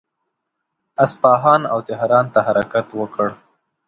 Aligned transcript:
اصفهان 1.03 1.61
او 1.73 1.79
تهران 1.89 2.25
ته 2.33 2.39
حرکت 2.47 2.87
وکړ. 2.99 3.27